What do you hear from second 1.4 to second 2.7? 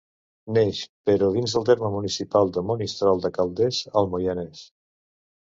del terme municipal de